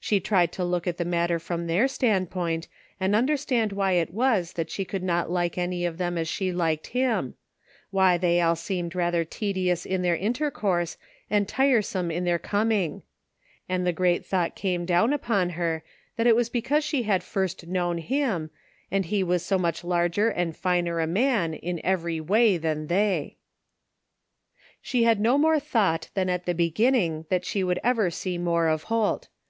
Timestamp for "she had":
16.82-17.22, 24.80-25.20